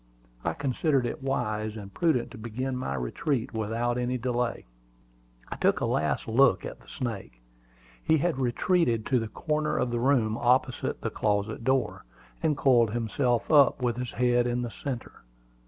I 0.43 0.53
considered 0.53 1.05
it 1.05 1.21
wise 1.21 1.77
and 1.77 1.93
prudent 1.93 2.31
to 2.31 2.37
begin 2.39 2.75
my 2.75 2.95
retreat 2.95 3.53
without 3.53 3.99
any 3.99 4.17
delay. 4.17 4.65
I 5.49 5.57
took 5.57 5.79
a 5.79 5.85
last 5.85 6.27
look 6.27 6.65
at 6.65 6.79
the 6.79 6.87
snake. 6.87 7.39
He 8.03 8.17
had 8.17 8.39
retreated 8.39 9.05
to 9.05 9.19
the 9.19 9.27
corner 9.27 9.77
of 9.77 9.91
the 9.91 9.99
room 9.99 10.39
opposite 10.39 11.01
the 11.01 11.11
closet 11.11 11.63
door 11.63 12.03
and 12.41 12.57
coiled 12.57 12.93
himself 12.93 13.51
up, 13.51 13.83
with 13.83 13.97
his 13.97 14.13
head 14.13 14.47
in 14.47 14.63
the 14.63 14.71
centre. 14.71 15.21